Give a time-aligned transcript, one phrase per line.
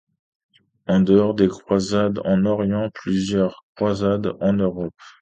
[0.87, 4.95] En dehors des croisades en Orient, plusieurs croisades en Europe.